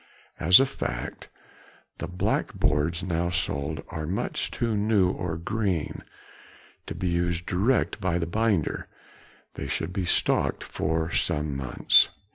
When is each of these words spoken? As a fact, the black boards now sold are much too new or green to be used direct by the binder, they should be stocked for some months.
As 0.39 0.59
a 0.59 0.65
fact, 0.65 1.29
the 1.99 2.07
black 2.07 2.55
boards 2.55 3.03
now 3.03 3.29
sold 3.29 3.83
are 3.89 4.07
much 4.07 4.49
too 4.49 4.75
new 4.75 5.11
or 5.11 5.37
green 5.37 6.03
to 6.87 6.95
be 6.95 7.07
used 7.07 7.45
direct 7.45 8.01
by 8.01 8.17
the 8.17 8.25
binder, 8.25 8.87
they 9.53 9.67
should 9.67 9.93
be 9.93 10.05
stocked 10.05 10.63
for 10.63 11.11
some 11.11 11.55
months. 11.55 12.09